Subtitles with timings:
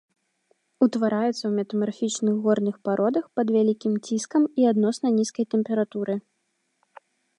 [0.83, 6.15] Утвараецца ў метамарфічных горных пародах пад вялікім ціскам і адносна нізкай тэмпературы.